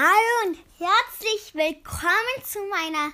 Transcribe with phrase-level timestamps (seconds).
[0.00, 3.10] Hallo und herzlich willkommen zu meiner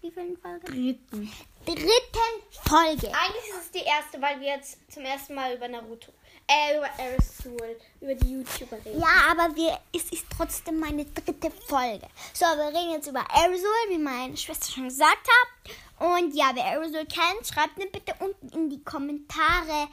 [0.00, 0.66] wievielten Folge?
[0.66, 1.32] Dritten.
[1.64, 3.16] Dritten Folge.
[3.16, 6.10] Eigentlich ist es die erste, weil wir jetzt zum ersten Mal über Naruto,
[6.48, 9.00] äh, über Aristotle, über die YouTuber reden.
[9.00, 12.08] Ja, aber wir, es ist trotzdem meine dritte Folge.
[12.32, 16.08] So, wir reden jetzt über Aerosol, wie meine Schwester schon gesagt hat.
[16.08, 19.86] Und ja, wer Aerosol kennt, schreibt mir bitte unten in die Kommentare,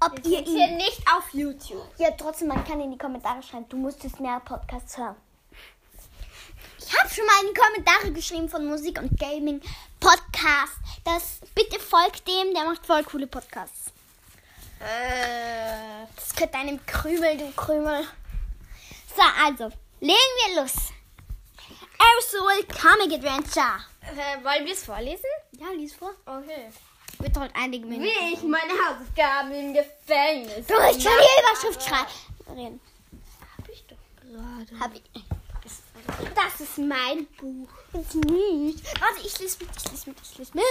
[0.00, 0.78] ob Wir ihr sind hier ihn...
[0.78, 1.86] nicht auf YouTube.
[1.98, 5.14] Ja, trotzdem, man kann in die Kommentare schreiben, du musstest mehr Podcasts hören.
[6.92, 9.60] Ich habe schon mal in die Kommentare geschrieben von Musik und Gaming
[10.00, 10.74] Podcast.
[11.04, 13.92] Das bitte folgt dem, der macht voll coole Podcasts.
[14.80, 18.04] Äh, Das gehört deinem Krümel, du Krümel.
[19.14, 19.64] So, also,
[20.00, 20.16] legen
[20.46, 20.72] wir los.
[21.98, 23.84] Aerosol Comic Adventure.
[24.02, 25.26] äh, wollen wir es vorlesen?
[25.52, 26.12] Ja, lies vor.
[26.26, 26.70] Okay.
[27.18, 28.04] Wird heute einige Minuten.
[28.04, 30.66] Wie ich meine Hausaufgaben im Gefängnis.
[30.66, 32.80] Du willst schon die Überschrift schreiben.
[33.58, 34.80] Hab ich doch gerade.
[34.80, 35.02] Hab ich.
[36.34, 37.68] Das ist mein Buch.
[37.94, 38.84] Jetzt nicht.
[39.00, 40.64] Warte, ich lese mit, ich lese mit, ich lese mit.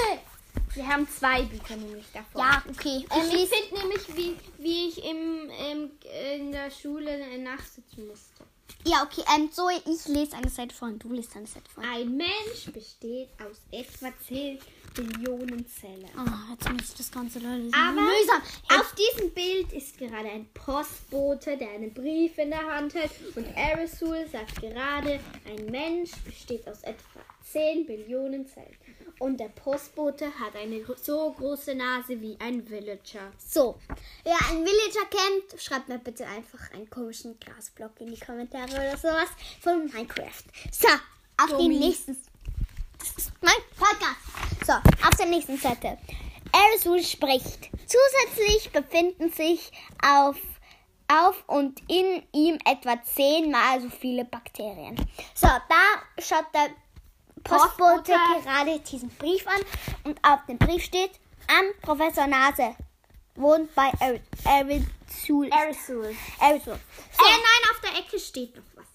[0.75, 2.41] Wir haben zwei Bücher nämlich davon.
[2.41, 3.05] Ja, okay.
[3.11, 3.55] Ähm, Ich lese.
[3.55, 5.91] finde nämlich, wie, wie ich im, im,
[6.37, 8.43] in der Schule nachsitzen musste.
[8.85, 9.23] Ja, okay.
[9.35, 11.83] Ähm, so, ich lese eine Seite vor und du liest eine Seite vor.
[11.83, 14.59] Ein Mensch besteht aus etwa 10
[14.93, 16.09] Billionen Zellen.
[16.17, 17.73] Oh, jetzt muss ich das ganze lesen.
[17.73, 18.41] Aber mühsam.
[18.79, 23.11] auf diesem Bild ist gerade ein Postbote, der einen Brief in der Hand hält.
[23.35, 27.19] Und Aerosol sagt gerade, ein Mensch besteht aus etwa
[27.51, 28.77] 10 Billionen Zellen.
[29.19, 33.33] Und der Postbote hat eine so große Nase wie ein Villager.
[33.37, 33.77] So,
[34.23, 38.97] wer einen Villager kennt, schreibt mir bitte einfach einen komischen Grasblock in die Kommentare oder
[38.97, 39.29] sowas
[39.61, 40.43] von Minecraft.
[40.71, 40.87] So,
[41.41, 41.69] auf Dummi.
[41.69, 42.17] den nächsten.
[42.97, 44.65] Das ist mein Podcast.
[44.65, 45.97] So, auf der nächsten Seite.
[46.51, 47.69] Aerosol spricht.
[47.85, 49.71] Zusätzlich befinden sich
[50.03, 50.37] auf,
[51.07, 54.95] auf und in ihm etwa zehnmal so viele Bakterien.
[55.33, 56.69] So, da schaut der
[57.43, 58.13] Postbote.
[58.43, 59.61] gerade diesen Brief an
[60.03, 61.11] und auf dem Brief steht
[61.47, 62.75] an Professor Nase
[63.39, 65.49] wohnt bei Aer- Aerosol.
[65.51, 66.15] Aerosol.
[66.39, 66.73] Aerosol.
[66.73, 66.77] Äh,
[67.17, 68.85] nein, auf der Ecke steht noch was.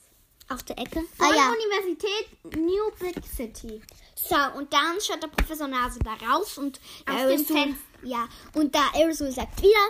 [0.50, 1.03] Auf der Ecke?
[1.16, 1.53] Von Ah ja.
[1.53, 3.81] Universität New Big City.
[4.15, 7.82] So, und dann schaut der Professor Nase da raus und Aus dem Aerosol, Fenster.
[8.03, 9.88] ja, und da Aerosol sagt wieder,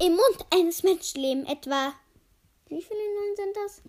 [0.00, 1.92] im Mund eines Menschen leben etwa,
[2.68, 3.82] wie viele Nullen sind das?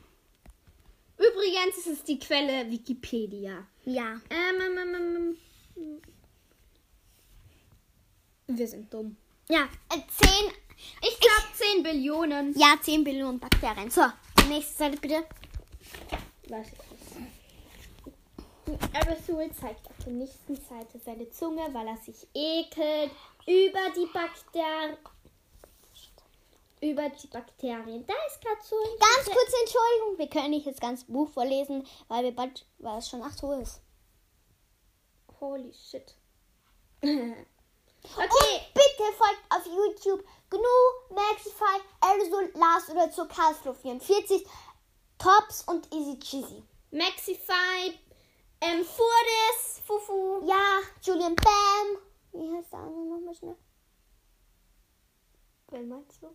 [1.17, 3.65] Übrigens ist es die Quelle Wikipedia.
[3.85, 4.21] Ja.
[4.29, 5.37] Ähm, ähm, ähm, ähm,
[5.77, 6.01] ähm.
[8.57, 9.17] Wir sind dumm.
[9.49, 10.51] Ja, äh, 10,
[11.01, 12.53] Ich glaube 10 Billionen.
[12.57, 13.89] ja, 10 Billionen Bakterien.
[13.89, 14.03] So,
[14.41, 15.23] die nächste Seite bitte.
[16.49, 16.87] Was ist das?
[18.93, 23.11] Aerosol zeigt auf der nächsten Seite seine Zunge, weil er sich ekelt
[23.45, 24.97] über die Bakterien.
[26.81, 28.05] Über die Bakterien.
[28.05, 32.25] Da ist gerade so Ganz kurz Entschuldigung, wir können nicht das ganze Buch vorlesen, weil
[32.25, 33.81] wir bald, weil es schon 8 Uhr ist.
[35.39, 36.15] Holy shit.
[38.15, 38.29] Und
[38.73, 44.45] bitte folgt auf YouTube GNU, Maxify, Aerosol, Lars oder zur Karlsruhe 44,
[45.17, 46.63] Tops und Easy Cheesy.
[46.91, 47.99] Maxify,
[48.61, 50.47] ähm, Fures, Fufu.
[50.47, 51.97] Ja, Julian Bam.
[52.31, 53.57] Wie heißt der andere nochmal schnell?
[55.69, 56.27] Wen meinst du?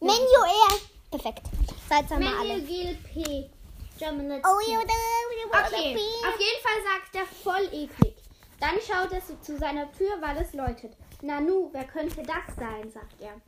[0.00, 0.78] Menu Air.
[1.10, 1.46] Perfekt.
[1.88, 2.34] Seid mal alle.
[2.34, 3.50] Manuel Gil P.
[3.98, 8.23] German Let's Oh, ja, Okay, auf jeden Fall sagt er voll eklig.
[8.60, 10.96] Dann schaut er zu seiner Tür, weil es läutet.
[11.22, 13.40] Nanu, wer könnte das sein, sagt er.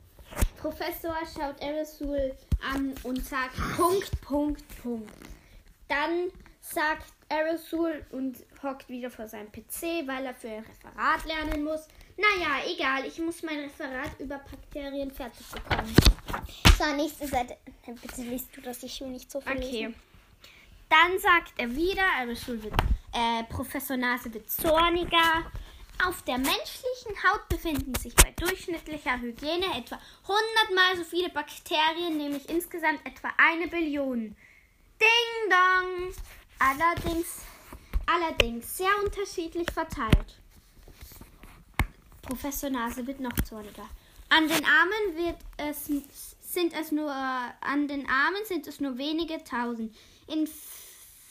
[0.59, 2.35] Professor schaut Aerosol
[2.73, 5.11] an und sagt Punkt, Punkt, Punkt.
[5.87, 6.31] Dann
[6.61, 11.87] sagt Aerosol und hockt wieder vor seinem PC, weil er für ein Referat lernen muss.
[12.17, 15.95] Naja, egal, ich muss mein Referat über Bakterien fertig bekommen.
[16.77, 17.57] So, nächste Seite.
[17.85, 19.61] Bitte liest du das, ich will nicht so viel Okay.
[19.87, 19.95] lesen.
[20.89, 22.73] Dann sagt er wieder, Aerosol wird,
[23.13, 25.45] äh, Professor Nase wird zorniger.
[26.05, 32.17] Auf der menschlichen Haut befinden sich bei durchschnittlicher Hygiene etwa 100 mal so viele Bakterien,
[32.17, 34.35] nämlich insgesamt etwa eine Billion.
[34.99, 36.13] Ding dong!
[36.59, 37.41] Allerdings,
[38.05, 40.39] allerdings sehr unterschiedlich verteilt.
[42.21, 43.89] Professor Nase wird noch zorniger.
[44.29, 49.43] An den Armen wird es, sind es nur an den Armen sind es nur wenige
[49.43, 49.95] tausend.
[50.27, 50.47] In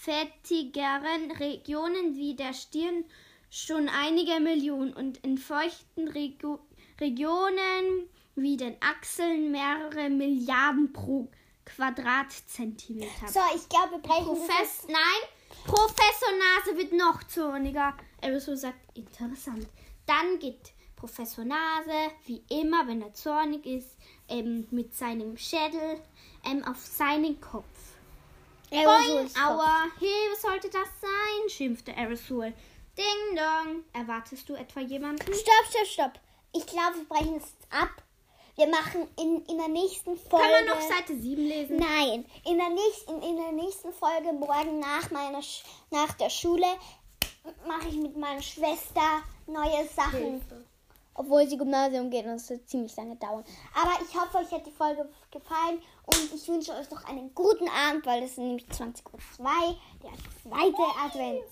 [0.06, 3.04] fettigeren Regionen wie der Stirn
[3.50, 6.60] schon einige Millionen und in feuchten Rego
[7.00, 11.28] Regionen wie den Achseln mehrere Milliarden pro
[11.64, 13.26] Quadratzentimeter.
[13.26, 15.28] So, ich glaube, das Profess Nein,
[15.64, 17.96] Professor Nase wird noch zorniger.
[18.22, 19.66] Aerosol sagt, interessant.
[20.06, 23.96] Dann geht Professor Nase, wie immer, wenn er zornig ist,
[24.28, 26.00] ähm, mit seinem Schädel
[26.44, 27.95] ähm, auf seinen Kopf.
[28.70, 31.48] Boing, aua, hey, was sollte das sein?
[31.48, 32.52] schimpfte Aerosol.
[32.96, 33.84] Ding dong.
[33.92, 35.22] Erwartest du etwa jemanden?
[35.22, 36.12] Stopp, stopp, stopp.
[36.52, 38.02] Ich glaube, wir brechen es ab.
[38.56, 40.46] Wir machen in, in der nächsten Folge.
[40.46, 41.76] Kann man noch Seite 7 lesen?
[41.76, 42.24] Nein.
[42.46, 45.42] In der nächsten, in der nächsten Folge, morgen nach, meiner,
[45.90, 46.66] nach der Schule,
[47.66, 50.18] mache ich mit meiner Schwester neue Sachen.
[50.18, 50.64] Hilfe.
[51.18, 53.44] Obwohl sie Gymnasium geht und es wird ziemlich lange dauern.
[53.74, 57.68] Aber ich hoffe, euch hat die Folge gefallen und ich wünsche euch noch einen guten
[57.68, 59.02] Abend, weil es sind nämlich 20.02
[59.40, 61.44] Uhr, der zweite Advent.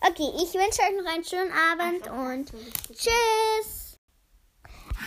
[0.00, 2.52] Okay, ich wünsche euch noch einen schönen Abend und
[2.92, 3.98] tschüss.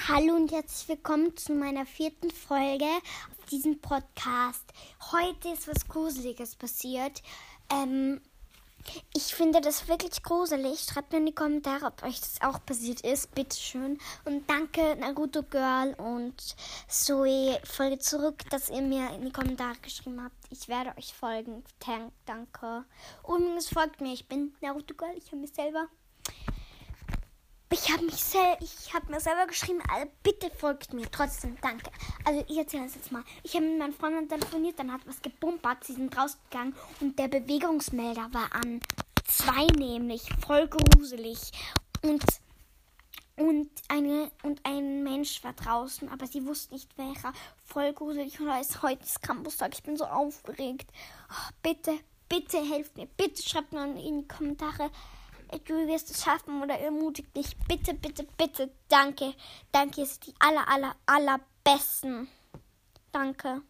[0.07, 4.63] Hallo und herzlich willkommen zu meiner vierten Folge auf diesem Podcast.
[5.11, 7.21] Heute ist was Gruseliges passiert.
[7.69, 8.21] Ähm,
[9.13, 10.81] ich finde das wirklich gruselig.
[10.81, 13.33] Schreibt mir in die Kommentare, ob euch das auch passiert ist.
[13.33, 13.97] Bitteschön.
[14.25, 16.55] Und danke, Naruto Girl und
[16.87, 17.59] Zoe.
[17.63, 20.35] Folge zurück, dass ihr mir in die Kommentare geschrieben habt.
[20.49, 21.63] Ich werde euch folgen.
[22.25, 22.85] Danke.
[23.23, 24.13] Übrigens folgt mir.
[24.13, 25.15] Ich bin Naruto Girl.
[25.17, 25.87] Ich habe mich selber
[27.69, 31.91] ich habe mich sel ich habe mir selber geschrieben, also bitte folgt mir trotzdem, danke.
[32.23, 33.23] Also ich erzähle es jetzt mal.
[33.43, 37.27] Ich habe mit meinen Freunden telefoniert, dann hat was gebumpert, sie sind rausgegangen und der
[37.27, 38.81] Bewegungsmelder war an.
[39.25, 41.51] Zwei nämlich, voll gruselig.
[42.01, 42.23] Und
[43.37, 47.33] und, eine, und ein Mensch war draußen, aber sie wusste nicht welcher.
[47.65, 48.39] Voll gruselig.
[48.39, 49.75] Und ist heute ist Campustag.
[49.75, 50.89] Ich bin so aufgeregt.
[51.29, 53.05] Oh, bitte, bitte helft mir.
[53.05, 54.89] Bitte schreibt mir in die Kommentare,
[55.65, 57.57] du wirst es schaffen oder ermutigt dich.
[57.67, 58.71] Bitte, bitte, bitte.
[58.89, 59.33] Danke.
[59.71, 62.27] Danke, ist die aller, aller, allerbesten.
[63.11, 63.61] Danke.